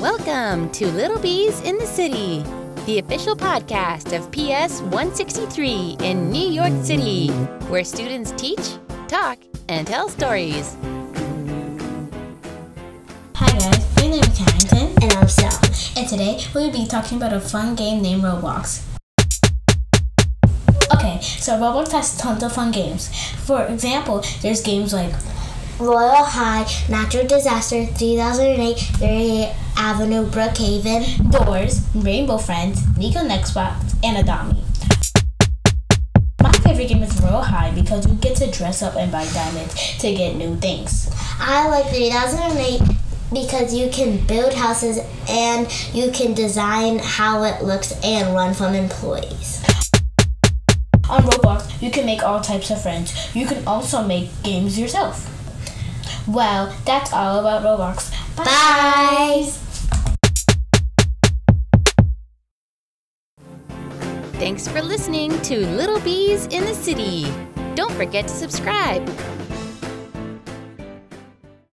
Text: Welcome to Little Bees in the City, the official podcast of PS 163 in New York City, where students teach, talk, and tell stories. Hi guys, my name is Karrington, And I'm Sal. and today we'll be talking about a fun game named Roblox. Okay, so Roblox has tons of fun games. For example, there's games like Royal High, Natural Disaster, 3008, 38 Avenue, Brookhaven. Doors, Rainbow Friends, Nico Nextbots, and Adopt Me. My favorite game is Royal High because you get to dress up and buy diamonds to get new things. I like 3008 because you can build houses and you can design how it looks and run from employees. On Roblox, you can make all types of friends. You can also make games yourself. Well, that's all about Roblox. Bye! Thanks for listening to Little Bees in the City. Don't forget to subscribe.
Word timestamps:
Welcome 0.00 0.70
to 0.72 0.86
Little 0.92 1.18
Bees 1.18 1.60
in 1.62 1.76
the 1.78 1.86
City, 1.86 2.44
the 2.86 2.98
official 3.00 3.34
podcast 3.34 4.16
of 4.16 4.30
PS 4.30 4.80
163 4.82 5.96
in 6.00 6.30
New 6.30 6.48
York 6.48 6.72
City, 6.84 7.28
where 7.68 7.82
students 7.84 8.32
teach, 8.36 8.76
talk, 9.08 9.38
and 9.68 9.86
tell 9.86 10.08
stories. 10.08 10.76
Hi 13.34 13.48
guys, 13.58 13.96
my 13.96 14.02
name 14.08 14.22
is 14.22 14.38
Karrington, 14.38 15.02
And 15.02 15.12
I'm 15.14 15.28
Sal. 15.28 15.58
and 15.96 16.08
today 16.08 16.44
we'll 16.54 16.70
be 16.72 16.86
talking 16.86 17.18
about 17.18 17.32
a 17.32 17.40
fun 17.40 17.74
game 17.74 18.00
named 18.02 18.22
Roblox. 18.22 18.84
Okay, 20.94 21.20
so 21.20 21.54
Roblox 21.58 21.92
has 21.92 22.16
tons 22.16 22.42
of 22.42 22.52
fun 22.52 22.70
games. 22.70 23.08
For 23.46 23.64
example, 23.66 24.24
there's 24.42 24.60
games 24.62 24.92
like 24.92 25.12
Royal 25.78 26.24
High, 26.24 26.66
Natural 26.88 27.26
Disaster, 27.26 27.86
3008, 27.86 28.78
38 28.98 29.54
Avenue, 29.78 30.26
Brookhaven. 30.26 31.30
Doors, 31.30 31.86
Rainbow 31.94 32.36
Friends, 32.36 32.82
Nico 32.98 33.20
Nextbots, 33.20 33.94
and 34.02 34.18
Adopt 34.18 34.52
Me. 34.52 34.64
My 36.42 36.52
favorite 36.52 36.88
game 36.88 37.02
is 37.04 37.20
Royal 37.22 37.42
High 37.42 37.70
because 37.70 38.06
you 38.06 38.14
get 38.14 38.36
to 38.38 38.50
dress 38.50 38.82
up 38.82 38.96
and 38.96 39.10
buy 39.12 39.24
diamonds 39.32 39.74
to 39.98 40.12
get 40.12 40.34
new 40.34 40.56
things. 40.56 41.08
I 41.38 41.68
like 41.68 41.86
3008 41.94 42.80
because 43.32 43.72
you 43.72 43.88
can 43.90 44.26
build 44.26 44.52
houses 44.52 44.98
and 45.28 45.72
you 45.94 46.10
can 46.10 46.34
design 46.34 46.98
how 46.98 47.44
it 47.44 47.62
looks 47.62 47.92
and 48.04 48.34
run 48.34 48.54
from 48.54 48.74
employees. 48.74 49.62
On 51.08 51.22
Roblox, 51.22 51.80
you 51.80 51.90
can 51.90 52.04
make 52.04 52.24
all 52.24 52.40
types 52.40 52.70
of 52.70 52.82
friends. 52.82 53.34
You 53.34 53.46
can 53.46 53.66
also 53.66 54.04
make 54.04 54.28
games 54.42 54.78
yourself. 54.78 55.34
Well, 56.26 56.74
that's 56.84 57.12
all 57.12 57.38
about 57.38 57.62
Roblox. 57.62 58.12
Bye! 58.36 59.67
Thanks 64.38 64.68
for 64.68 64.80
listening 64.80 65.30
to 65.42 65.66
Little 65.66 65.98
Bees 65.98 66.46
in 66.46 66.64
the 66.64 66.72
City. 66.72 67.26
Don't 67.74 67.90
forget 67.94 68.28
to 68.28 68.32
subscribe. 68.32 69.04